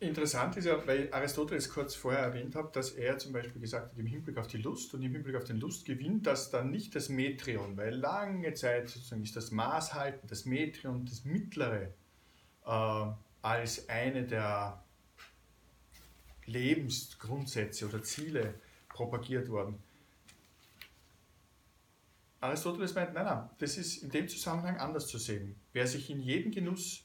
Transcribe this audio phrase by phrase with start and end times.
[0.00, 3.98] Interessant ist ja, weil Aristoteles kurz vorher erwähnt hat, dass er zum Beispiel gesagt hat,
[3.98, 7.10] im Hinblick auf die Lust und im Hinblick auf den Lustgewinn, dass dann nicht das
[7.10, 11.92] Metrion, weil lange Zeit sozusagen ist das Maßhalten, das Metrion, das Mittlere,
[12.64, 13.06] äh,
[13.42, 14.82] als eine der
[16.46, 18.54] Lebensgrundsätze oder Ziele
[18.88, 19.82] propagiert worden.
[22.40, 25.56] Aristoteles meint, nein, nein, das ist in dem Zusammenhang anders zu sehen.
[25.74, 27.04] Wer sich in jeden Genuss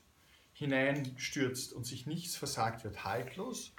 [0.55, 3.73] hineinstürzt und sich nichts versagt, wird haltlos.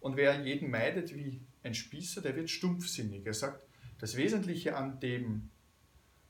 [0.00, 3.24] Und wer jeden meidet wie ein Spießer, der wird stumpfsinnig.
[3.24, 3.62] Er sagt,
[4.00, 5.50] das Wesentliche an dem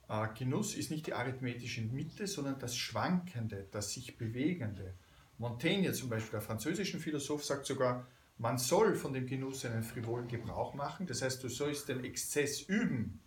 [0.09, 4.95] äh, Genuss ist nicht die arithmetische Mitte, sondern das Schwankende, das sich Bewegende.
[5.39, 10.29] Montaigne zum Beispiel, der französische Philosoph, sagt sogar, man soll von dem Genuss einen frivolen
[10.29, 11.07] Gebrauch machen.
[11.07, 13.21] Das heißt, du sollst den Exzess üben.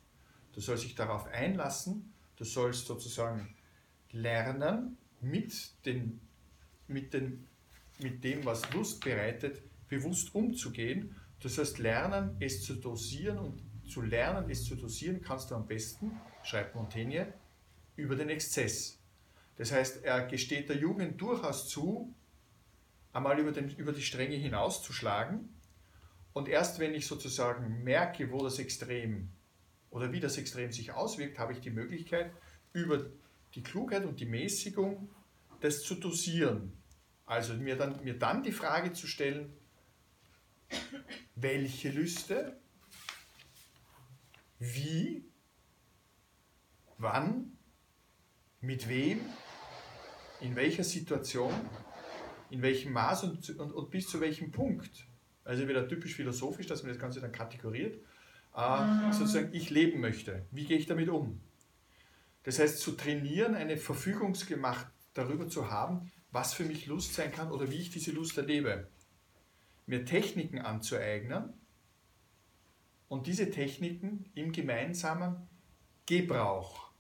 [0.54, 2.14] Du sollst dich darauf einlassen.
[2.36, 3.56] Du sollst sozusagen
[4.12, 6.22] lernen, mit den
[6.90, 7.48] mit, den,
[8.00, 11.16] mit dem, was Lust bereitet, bewusst umzugehen.
[11.42, 15.66] Das heißt, lernen, es zu dosieren und zu lernen, es zu dosieren, kannst du am
[15.66, 16.12] besten,
[16.44, 17.34] schreibt Montaigne,
[17.96, 19.00] über den Exzess.
[19.58, 22.14] Das heißt, er gesteht der Jugend durchaus zu,
[23.12, 25.50] einmal über, den, über die Stränge hinauszuschlagen.
[26.34, 29.30] Und erst wenn ich sozusagen merke, wo das Extrem
[29.90, 32.32] oder wie das Extrem sich auswirkt, habe ich die Möglichkeit,
[32.72, 33.06] über
[33.56, 35.10] die Klugheit und die Mäßigung
[35.62, 36.72] das zu dosieren.
[37.30, 39.54] Also mir dann, mir dann die Frage zu stellen,
[41.36, 42.60] welche Lüste,
[44.58, 45.24] wie,
[46.98, 47.56] wann,
[48.62, 49.20] mit wem,
[50.42, 51.54] in welcher Situation,
[52.50, 55.06] in welchem Maß und, und, und bis zu welchem Punkt.
[55.44, 58.02] Also wieder typisch philosophisch, dass man das Ganze dann kategoriert.
[58.58, 59.14] Äh, mhm.
[59.14, 60.48] sozusagen, ich leben möchte.
[60.50, 61.40] Wie gehe ich damit um?
[62.42, 67.52] Das heißt, zu trainieren, eine Verfügungsgemacht darüber zu haben, was für mich Lust sein kann
[67.52, 68.88] oder wie ich diese Lust erlebe.
[69.86, 71.54] Mir Techniken anzueignen
[73.08, 75.48] und diese Techniken im gemeinsamen
[76.06, 76.92] Gebrauch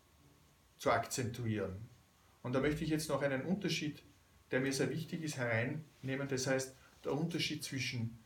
[0.78, 1.88] zu akzentuieren.
[2.41, 4.01] Und da möchte ich jetzt noch einen Unterschied,
[4.50, 6.28] der mir sehr wichtig ist, hereinnehmen.
[6.28, 8.18] Das heißt, der Unterschied zwischen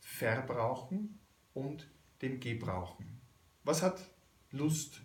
[0.00, 1.18] Verbrauchen
[1.52, 1.86] und
[2.22, 3.20] dem Gebrauchen.
[3.64, 4.00] Was hat
[4.52, 5.00] Lust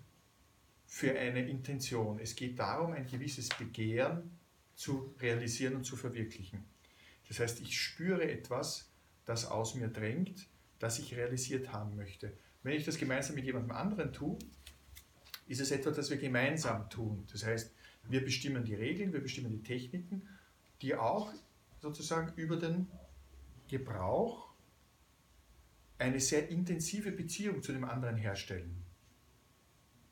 [0.86, 2.20] für eine Intention?
[2.20, 4.38] Es geht darum, ein gewisses Begehren
[4.76, 6.64] zu realisieren und zu verwirklichen.
[7.28, 8.92] Das heißt, ich spüre etwas,
[9.26, 10.48] das aus mir drängt,
[10.80, 12.34] das ich realisiert haben möchte.
[12.64, 14.38] Wenn ich das gemeinsam mit jemandem anderen tue,
[15.48, 17.26] ist es etwas, das wir gemeinsam tun.
[17.32, 17.74] Das heißt,
[18.10, 20.28] wir bestimmen die Regeln, wir bestimmen die Techniken,
[20.82, 21.34] die auch
[21.82, 22.88] sozusagen über den
[23.68, 24.52] Gebrauch
[25.98, 28.84] eine sehr intensive Beziehung zu dem anderen herstellen.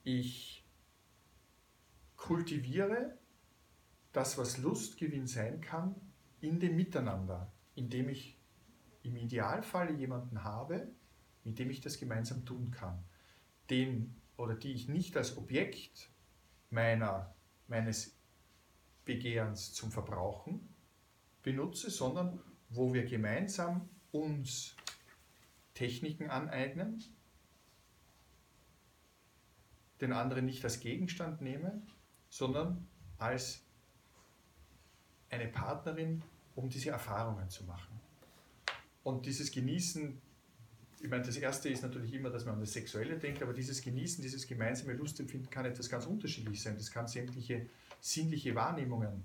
[0.04, 0.64] Ich
[2.16, 3.18] kultiviere
[4.12, 5.96] das, was Lustgewinn sein kann,
[6.42, 8.38] in dem Miteinander, indem ich
[9.04, 10.88] im Idealfall jemanden habe,
[11.44, 13.04] mit dem ich das gemeinsam tun kann,
[13.70, 16.10] den oder die ich nicht als Objekt
[16.70, 17.34] meiner,
[17.68, 18.16] meines
[19.06, 20.74] Begehrens zum Verbrauchen
[21.44, 22.40] benutze, sondern
[22.70, 24.76] wo wir gemeinsam uns
[25.74, 27.04] Techniken aneignen,
[30.02, 31.82] den anderen nicht als Gegenstand nehme,
[32.30, 32.88] sondern
[33.18, 33.66] als
[35.30, 36.22] eine Partnerin,
[36.56, 38.00] um diese Erfahrungen zu machen.
[39.04, 40.20] Und dieses Genießen,
[41.02, 43.82] ich meine, das erste ist natürlich immer, dass man an das Sexuelle denkt, aber dieses
[43.82, 46.76] Genießen, dieses gemeinsame Lustempfinden kann etwas ganz unterschiedlich sein.
[46.76, 47.68] Das kann sämtliche
[48.02, 49.24] sinnliche Wahrnehmungen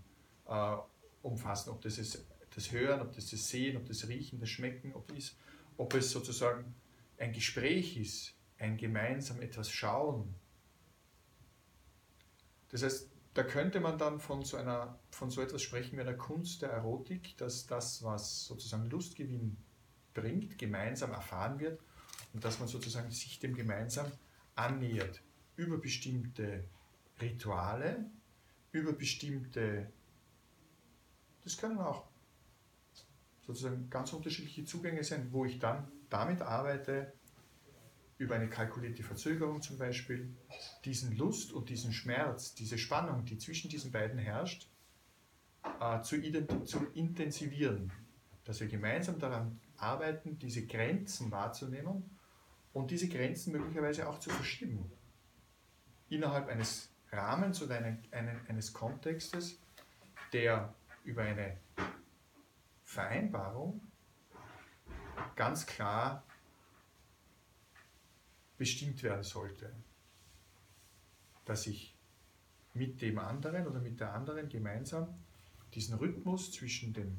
[0.48, 0.76] äh,
[1.22, 4.92] umfassen, ob das ist das Hören, ob das das Sehen, ob das Riechen, das Schmecken,
[4.94, 5.36] ob, ist,
[5.76, 6.74] ob es sozusagen
[7.18, 10.34] ein Gespräch ist, ein gemeinsam etwas schauen.
[12.70, 16.14] Das heißt, da könnte man dann von so, einer, von so etwas sprechen wie einer
[16.14, 19.56] Kunst der Erotik, dass das, was sozusagen Lustgewinn
[20.14, 21.80] bringt, gemeinsam erfahren wird
[22.32, 24.06] und dass man sozusagen sich dem gemeinsam
[24.54, 25.20] annähert.
[25.56, 26.64] Über bestimmte
[27.20, 28.08] Rituale,
[28.70, 29.90] über bestimmte,
[31.42, 32.06] das können auch
[33.42, 37.12] sozusagen ganz unterschiedliche Zugänge sein, wo ich dann damit arbeite,
[38.18, 40.34] über eine kalkulierte Verzögerung zum Beispiel,
[40.84, 44.68] diesen Lust und diesen Schmerz, diese Spannung, die zwischen diesen beiden herrscht,
[45.80, 46.20] äh, zu,
[46.64, 47.92] zu intensivieren.
[48.44, 52.10] Dass wir gemeinsam daran arbeiten, diese Grenzen wahrzunehmen
[52.72, 54.90] und diese Grenzen möglicherweise auch zu verschieben.
[56.08, 59.58] Innerhalb eines Rahmens oder eine, eine, eines Kontextes,
[60.32, 60.74] der
[61.04, 61.56] über eine
[62.82, 63.80] Vereinbarung
[65.36, 66.22] ganz klar
[68.56, 69.72] bestimmt werden sollte.
[71.44, 71.94] Dass ich
[72.72, 75.08] mit dem anderen oder mit der anderen gemeinsam
[75.74, 77.18] diesen Rhythmus zwischen dem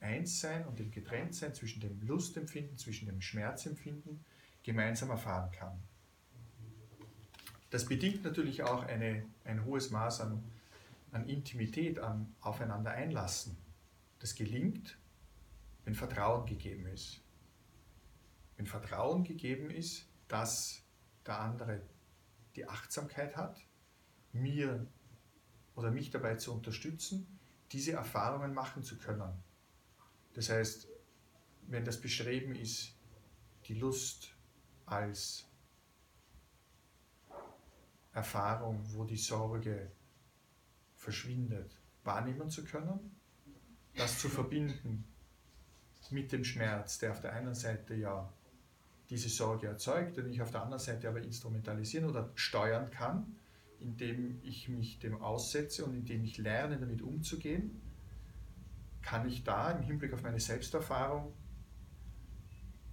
[0.00, 4.24] Einssein und dem Getrenntsein, zwischen dem Lustempfinden, zwischen dem Schmerzempfinden
[4.62, 5.78] gemeinsam erfahren kann.
[7.70, 10.44] Das bedingt natürlich auch eine, ein hohes Maß an,
[11.12, 13.56] an Intimität, an Aufeinander einlassen.
[14.18, 14.98] Das gelingt,
[15.84, 17.20] wenn Vertrauen gegeben ist.
[18.56, 20.82] Wenn Vertrauen gegeben ist, dass
[21.26, 21.82] der andere
[22.56, 23.60] die Achtsamkeit hat,
[24.32, 24.86] mir
[25.74, 27.38] oder mich dabei zu unterstützen,
[27.70, 29.30] diese Erfahrungen machen zu können.
[30.32, 30.88] Das heißt,
[31.68, 32.96] wenn das Bestreben ist,
[33.66, 34.34] die Lust
[34.86, 35.46] als
[38.14, 39.92] Erfahrung, wo die Sorge
[40.96, 43.14] verschwindet, wahrnehmen zu können,
[43.96, 45.04] das zu verbinden
[46.08, 48.32] mit dem Schmerz, der auf der einen Seite ja
[49.12, 53.36] diese Sorge erzeugt, den ich auf der anderen Seite aber instrumentalisieren oder steuern kann,
[53.78, 57.82] indem ich mich dem aussetze und indem ich lerne, damit umzugehen,
[59.02, 61.34] kann ich da im Hinblick auf meine Selbsterfahrung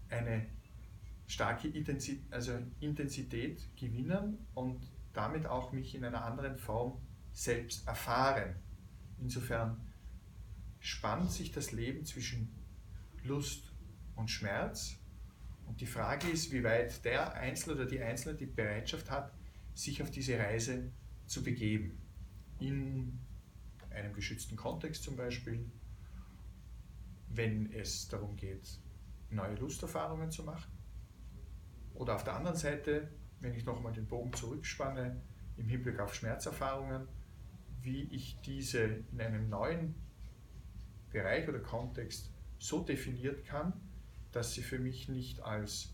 [0.10, 0.46] eine
[1.26, 2.52] starke Intensität, also
[2.82, 7.00] Intensität gewinnen und damit auch mich in einer anderen Form
[7.32, 8.56] selbst erfahren.
[9.22, 9.80] Insofern
[10.80, 12.54] spannt sich das Leben zwischen
[13.24, 13.72] Lust
[14.18, 14.99] und Schmerz.
[15.70, 19.32] Und die Frage ist, wie weit der Einzelne oder die Einzelne die Bereitschaft hat,
[19.76, 20.92] sich auf diese Reise
[21.28, 22.02] zu begeben.
[22.60, 23.20] In
[23.92, 25.72] einem geschützten Kontext zum Beispiel,
[27.30, 28.80] wenn es darum geht,
[29.30, 30.72] neue Lusterfahrungen zu machen.
[31.94, 35.22] Oder auf der anderen Seite, wenn ich nochmal den Bogen zurückspanne,
[35.58, 37.08] im Hinblick auf Schmerzerfahrungen,
[37.82, 39.94] wie ich diese in einem neuen
[41.12, 43.74] Bereich oder Kontext so definiert kann,
[44.32, 45.94] dass sie für mich nicht als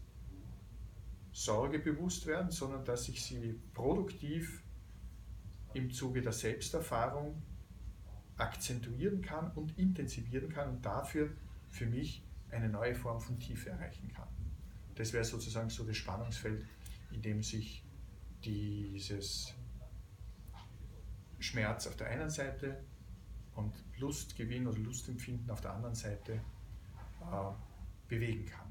[1.32, 4.64] Sorge bewusst werden, sondern dass ich sie produktiv
[5.74, 7.42] im Zuge der Selbsterfahrung
[8.38, 11.30] akzentuieren kann und intensivieren kann und dafür
[11.70, 14.28] für mich eine neue Form von Tiefe erreichen kann.
[14.96, 16.66] Das wäre sozusagen so das Spannungsfeld,
[17.12, 17.84] in dem sich
[18.44, 19.54] dieses
[21.40, 22.82] Schmerz auf der einen Seite
[23.56, 26.34] und Lustgewinn oder Lustempfinden auf der anderen Seite
[27.22, 27.52] äh,
[28.08, 28.66] bewegen kann.